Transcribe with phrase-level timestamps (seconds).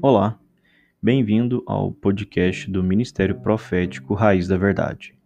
[0.00, 0.38] Olá,
[1.02, 5.17] bem-vindo ao podcast do Ministério Profético Raiz da Verdade.